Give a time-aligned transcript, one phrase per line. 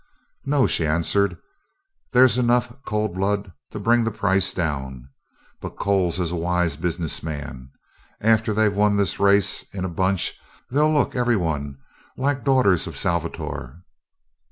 [0.45, 1.37] "No," she answered,
[2.11, 5.07] "there's enough cold blood to bring the price down.
[5.59, 7.69] But Coles is a wise business man.
[8.19, 10.33] After they've won this race in a bunch
[10.71, 11.77] they'll look, every one,
[12.17, 13.83] like daughters of Salvator.